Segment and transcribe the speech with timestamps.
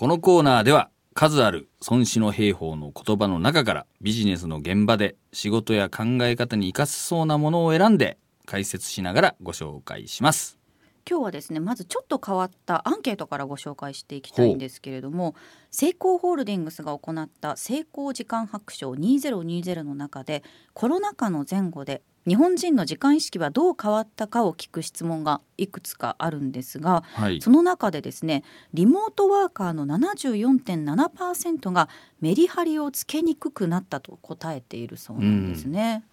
[0.00, 8.16] このコーナーでは数ある孫子の兵法の言葉の中からビジネスの現場で仕事や考え方に活かせそうなものを選んで
[8.46, 10.58] 解説しながらご紹介します。
[11.06, 15.34] 今日はですねまずちょっと変わったアンケートからご紹介していきたいんですけれども
[15.70, 20.42] セイコーホールディングスが行った成功時間白書2020の中で
[20.72, 27.40] コロナ禍の前後で日本人の時間意識はどう変わったかを聞く質問がいくつかあるんですがはい。
[27.40, 28.44] その中でですね
[28.74, 31.88] リモートワーカーの74.7%が
[32.20, 36.04] メリハリをつけにくくなったと答えているそうなんですね。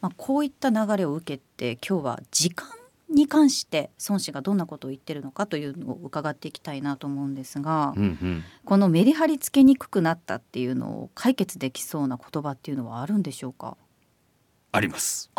[0.00, 2.68] まあ、こういった流れを受けて今日は時間
[3.10, 8.44] に関して孫子がどんなことを言ってるのかというのを伺っていきたいなと思うんですが、うんうん。
[8.64, 13.76] このメリハリつけにくくなったっていうのを解決できそうな言葉っていうのはあるんでしょうか？
[14.78, 15.30] あります。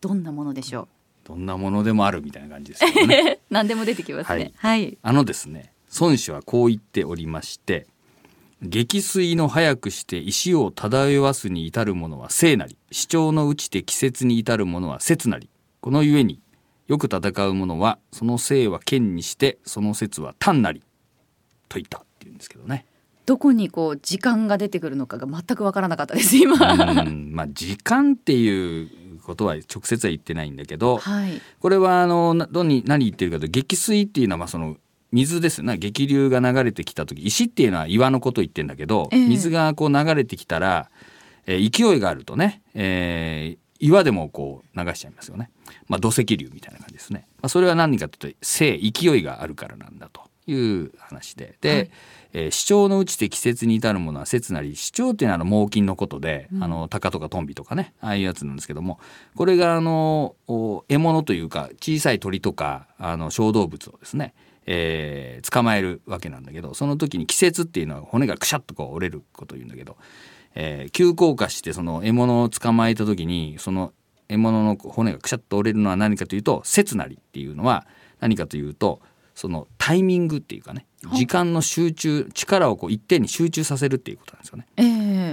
[0.00, 0.88] どんなものでしょ
[1.24, 3.38] どんなものでもあるみたいな感じですけどね。
[3.38, 7.86] う 何でも出てきますねはいはい、あのですね、孫子はこう言っておりまして、
[8.60, 15.48] 激水の早くして石を漂わすに至るものは聖なり、主張の打ちて季節に至るものは節なり。
[15.80, 16.40] このゆえに、
[16.88, 20.80] よく戦う者は、その聖は剣にして、その節は単なり。
[21.68, 22.84] と言ったって言うんですけどね。
[23.28, 26.54] どこにこう時間が出てくるのかが全く分からなかったです今。
[26.54, 31.38] うん、まあ時間っていうことは直接は言ってないんだけど、はい。
[31.60, 34.78] これはあのなどに何言ってるかというと激水っていうのはまあその
[35.12, 40.88] 水ですね激流が流れてきた時石っていうのは岩のことを言ってんだけど、ええ水がこう流れてきたら、
[41.46, 45.50] えー勢いがあるとね、えー岩でもこう流しちゃいますよね。
[45.86, 47.26] まあ土石流みたいな感じですね。
[47.42, 51.56] まあ、それは何かというと勢勢いがあるからなんだという話で。
[51.60, 51.90] で、はい
[52.32, 59.00] えー主張のうちて季節に至るものは節なり主張っていうのはあの猛禽のことで、あの鷹とかトンビとかねああいうやつなんですけども
[59.34, 64.34] これがあのお獲物というか小さい鳥とかあの小動物をですね、
[64.66, 69.96] えー捕まえるわけなんだけどその時に季節っていうのは骨がくしゃっとこう折れることを言うんだけど、
[70.54, 73.92] えー急降下してその獲物を捕まえた時にその
[74.28, 77.86] 獲物の骨がくしゃっと折れるのは何かというと節なりっていうのは
[78.20, 79.00] 何かというと
[79.38, 80.84] そのタイミングっていうかね
[81.14, 84.66] 時間の集中力をこう一点に集中させるっていうことなんですよね。
[84.76, 84.84] え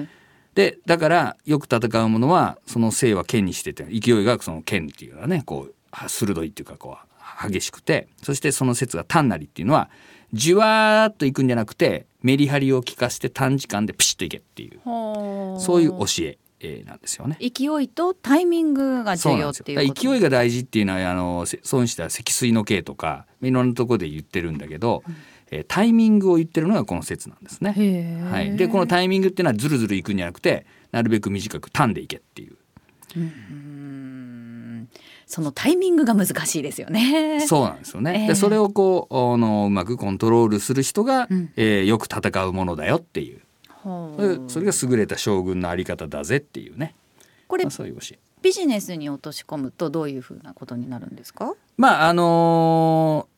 [0.04, 0.08] え。
[0.54, 9.90] でだからよく戦うものはその勢は剣にしてて勢いがその剣っていうのはねこうは鋭いっていうかこう激しくてそしてその説が単なりっていうのは
[10.34, 14.80] じわーっといくんじゃなくてメリハリを効かして短時間でピシッといけっていう。
[14.84, 16.24] そういう教え。
[16.26, 16.45] えー
[16.86, 17.38] なんですよね。
[17.40, 25.04] 勢いとタイミングが重要っていう勢いが大事っていうのはあのせ孫子では積水の形とかいろんなところで言ってるんだけど、
[25.52, 28.20] えータイミングを言ってるのがこの説なんですね。
[28.30, 32.58] はい、でこのタイミングっていうのはずるずるいくんじゃなくてなるべく短く単でいけっていう。
[33.16, 34.90] うん
[35.26, 37.46] そのタイミングが難しいですよね。
[37.48, 38.22] そうなんですよね。
[38.22, 41.52] ええでそれをこうあのうまくコントロールする人が、うん。
[41.56, 43.42] えーよく戦うものだよっていう
[44.48, 46.96] それが優れた将軍のあり方だぜっていうね、
[47.48, 48.20] これまあ、そういう教え。
[48.42, 51.54] ビジネスに落とし込むとどういうふうなことになるんですか？
[51.78, 53.36] まああのー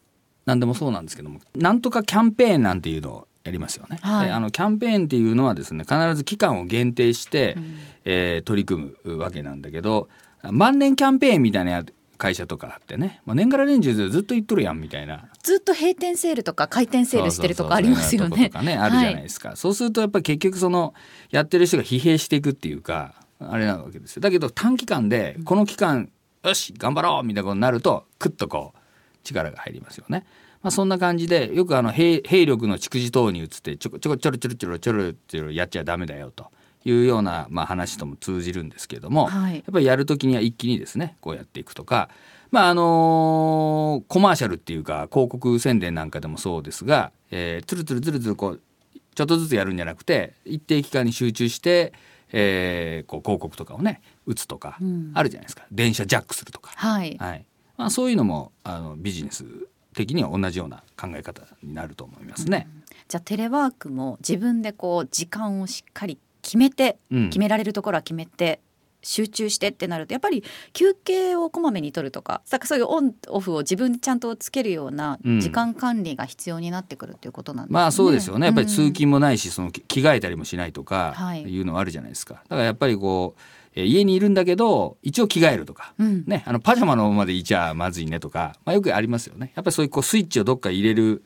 [0.47, 4.00] 何でもそうなんですけどもなんとかキャンペーンなんていうのをやりますよね。
[4.02, 10.07] はいであのキャンペーンっていうのはですね必ず期間を限定して、うんえー取り組むわけなんだけど
[10.52, 11.84] 万年キャンペーンみたいな
[12.18, 15.30] 会社とかあってね、まあ、年がら年中ずっと言っとるやんみたいな。
[15.44, 18.30] ずっと閉店セールとか開店セールしてるとかありますよね。
[18.30, 20.94] そうそうそうそういうとかねあるじゃないですか、そうするとやっぱり結局その
[21.30, 24.22] やってる人が疲弊していくっていうかあれなわけですよ。
[24.22, 26.10] だけど短期間でこの期間
[26.44, 28.80] よし頑張ろうみたいなことになるとクッとこう
[29.24, 30.26] 力が入りますよね。
[30.64, 36.48] まあ、そんな感じでよくあの兵兵力の蓄次等に移ってちょこちょこちょろちょろちょろちょろちょろやっちゃダメだよと
[36.90, 39.56] いうようなまあ話とも通じるんですけれども、はい。
[39.56, 42.09] やっぱりやる時には一気にですねこうやっていくとか
[42.52, 48.62] まああのコマーシャルっていうか広告宣伝なんかでもそうですが、えー、つるつるつるつるこう
[49.16, 51.94] ちょっとずつやるんじゃなくて一定期間に集中して、
[52.31, 55.12] えーこう広告とかをね打つとか、うん。
[55.14, 55.64] あるじゃないですか。
[55.72, 57.18] 電車ジャックするとか、はい。
[57.19, 57.46] はい。
[57.78, 59.46] まあ、そういうのもあのビジネス
[59.94, 62.68] 的には同じような考え方になると思いますね。
[63.08, 67.30] じゃあテレワークも自分でこう時間をしっかり決めて、うん。
[67.30, 68.62] 決められるところは決めて
[69.04, 75.40] 集中してってなるとやっぱり休憩をこまめに取るとかさそういうオンオフを自分でちゃんとつけるようなうん。
[75.42, 77.74] 時間管理が必要になってくるっていうことなんですね。
[77.74, 78.48] まあそうですよね。
[78.48, 78.94] やっぱり通うん。
[78.94, 81.42] 勤もないしそのき着替えたりもしないとかはい。
[81.44, 82.36] いうのはあるじゃないですか。
[82.36, 83.42] だからやっぱりこう
[83.76, 86.24] えー家にいるんだけど一応着替えるとか、うん。
[86.26, 89.52] ね、あのパジャマのままでいちゃまずいねとか、まあ、よくありますよね。
[89.56, 91.24] やっぱりそういうこうスイッチをどっか入れる、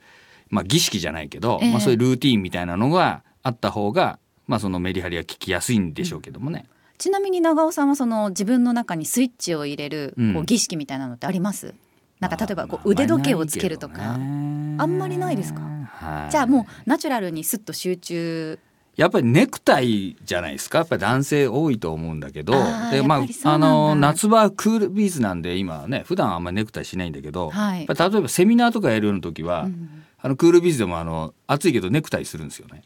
[0.49, 1.71] まあ、儀式じゃないけど、ええ。
[1.71, 6.65] まあ、そういうルーティーンみたいなのがあった方が、まあ、そのメリハリは効きやすいんでしょうけどもね。
[6.97, 10.33] ちなみに長尾さんはその自分の中にスイッチを入れるうん。
[10.35, 11.73] こう儀式みたいなのってあります、
[12.19, 15.61] なんか例えばこまあう腕時計をつけるとか、あんまりないですか？
[15.61, 16.31] はい。
[16.31, 18.59] じゃあもうナチュラルにスッと集中。
[18.97, 20.79] やっぱりネクタイじゃないですか？
[20.79, 22.53] やっぱり男性多いと思うんだけど。
[22.91, 27.87] でまああの夏場はクールビーズなんで今ね普段あんまりネクタイしないんだけど、はい。
[27.87, 30.03] 例えばセミナーとかやるような時は、うん。
[30.19, 32.83] あのクールビーズでもあの暑いけどネクタイするんですよね。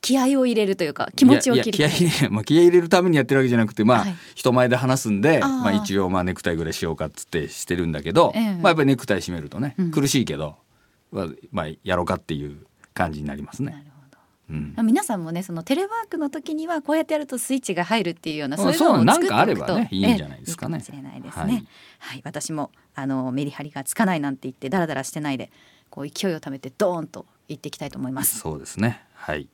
[0.00, 8.54] 気合を入れるというか気持ちを切りいやいや気合い入れ、まあ、気合い入れるためにやってるわけじゃなくてまあ、はい人前で話すんでまあ、一応まあネクタイぐらいしようかっつってしてるんだけど、ええ。
[8.54, 9.90] まあ、やっぱりネクタイ締めるとね、うん。
[9.90, 10.56] 苦しいけど、
[11.12, 13.84] まあまあ、やろうかっていう感じになりますね。
[14.48, 14.74] うん。
[14.74, 20.78] ど皆さんもねそのテレワークの時にはこうやってやるとスイッチが入るっていうようなうんそういうのを作っておくとなんかあればねいいんじゃないですかね。
[20.78, 21.66] ええいいかもしれないですはねい。
[21.98, 25.50] はい、私もあのメリハリがつかないなんて言ってダラダラしてないで
[25.88, 28.38] こう勢いをためてドーンと言っていきたいと思います。
[28.38, 29.02] そうですね。
[29.14, 29.48] はい